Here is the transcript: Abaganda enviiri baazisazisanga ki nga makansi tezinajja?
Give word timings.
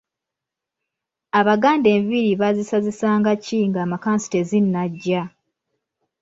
Abaganda 1.39 1.87
enviiri 1.97 2.31
baazisazisanga 2.41 3.31
ki 3.43 3.59
nga 3.69 3.81
makansi 3.91 4.27
tezinajja? 4.33 5.21